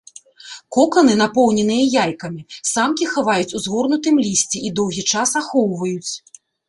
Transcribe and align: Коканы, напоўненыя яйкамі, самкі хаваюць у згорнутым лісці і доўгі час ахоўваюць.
Коканы, 0.75 1.13
напоўненыя 1.23 1.85
яйкамі, 2.05 2.41
самкі 2.71 3.05
хаваюць 3.13 3.55
у 3.59 3.61
згорнутым 3.67 4.15
лісці 4.25 4.57
і 4.71 4.73
доўгі 4.81 5.03
час 5.13 5.29
ахоўваюць. 5.43 6.11